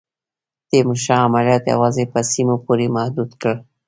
تیمورشاه 0.69 1.21
عملیات 1.27 1.63
یوازي 1.73 2.05
په 2.13 2.19
سیمو 2.31 2.55
پوري 2.65 2.87
محدود 2.95 3.29
کړل. 3.41 3.59